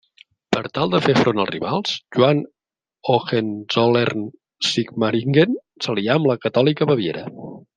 Per 0.55 0.61
tal 0.77 0.93
de 0.93 0.99
fer 1.07 1.13
front 1.17 1.41
als 1.43 1.51
rivals 1.55 1.91
Joan 2.17 2.41
Hohenzollern-Sigmaringen 3.15 5.55
s'alià 5.87 6.17
amb 6.21 6.31
la 6.33 6.39
catòlica 6.49 6.89
Baviera. 6.95 7.29